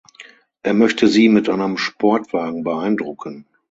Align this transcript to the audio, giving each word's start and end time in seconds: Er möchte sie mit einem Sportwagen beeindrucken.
Er 0.63 0.73
möchte 0.73 1.07
sie 1.07 1.29
mit 1.29 1.47
einem 1.47 1.77
Sportwagen 1.77 2.63
beeindrucken. 2.63 3.45